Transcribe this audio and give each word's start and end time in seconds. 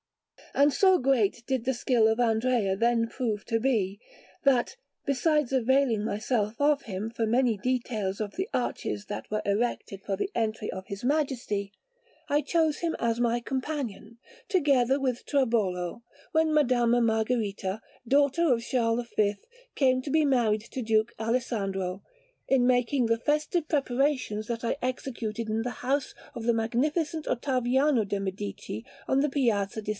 And 0.53 0.73
so 0.73 0.97
great 0.97 1.43
did 1.47 1.63
the 1.63 1.73
skill 1.73 2.07
of 2.09 2.19
Andrea 2.19 2.75
then 2.75 3.07
prove 3.07 3.45
to 3.45 3.57
be, 3.59 3.99
that, 4.43 4.75
besides 5.05 5.53
availing 5.53 6.03
myself 6.03 6.59
of 6.59 6.81
him 6.81 7.09
for 7.09 7.25
many 7.25 7.55
details 7.57 8.19
of 8.19 8.35
the 8.35 8.49
arches 8.53 9.05
that 9.05 9.29
were 9.31 9.43
erected 9.45 10.01
for 10.01 10.17
the 10.17 10.29
entry 10.35 10.69
of 10.71 10.87
his 10.87 11.05
Majesty, 11.05 11.71
I 12.27 12.41
chose 12.41 12.79
him 12.79 12.97
as 12.99 13.19
my 13.21 13.39
companion, 13.39 14.17
together 14.49 14.99
with 14.99 15.25
Tribolo, 15.25 16.01
when 16.33 16.53
Madama 16.53 16.99
Margherita, 16.99 17.79
daughter 18.05 18.51
of 18.51 18.61
Charles 18.61 19.07
V, 19.15 19.35
came 19.75 20.01
to 20.01 20.09
be 20.09 20.25
married 20.25 20.61
to 20.71 20.81
Duke 20.81 21.13
Alessandro, 21.17 22.01
in 22.49 22.67
making 22.67 23.05
the 23.05 23.19
festive 23.19 23.69
preparations 23.69 24.47
that 24.47 24.65
I 24.65 24.75
executed 24.81 25.47
in 25.47 25.61
the 25.61 25.69
house 25.79 26.13
of 26.35 26.43
the 26.43 26.53
Magnificent 26.53 27.25
Ottaviano 27.25 28.03
de' 28.05 28.19
Medici 28.19 28.83
on 29.07 29.21
the 29.21 29.29
Piazza 29.29 29.81
di 29.83 29.89
S. 29.89 29.89